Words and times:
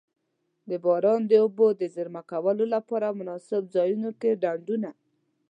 د 0.69 0.71
باران 0.85 1.21
د 1.27 1.33
اوبو 1.43 1.67
د 1.79 1.81
زیرمه 1.93 2.21
کولو 2.31 2.63
دپاره 2.75 3.17
مناسب 3.19 3.61
ځایونو 3.75 4.09
کی 4.21 4.31
ډنډونه. 4.41 4.89